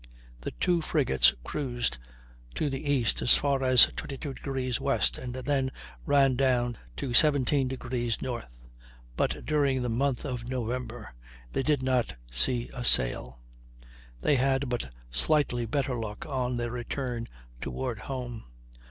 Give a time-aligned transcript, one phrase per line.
[0.39, 1.99] The two frigates cruised
[2.55, 5.69] to the east as far as 22° W., and then
[6.07, 8.43] ran down to 17° N.;
[9.15, 11.13] but during the month of November
[11.51, 13.41] they did not see a sail.
[14.21, 17.27] They had but slightly better luck on their return
[17.61, 18.45] toward home.